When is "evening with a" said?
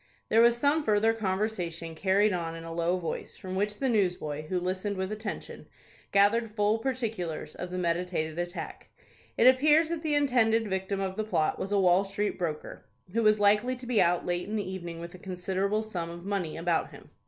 14.67-15.19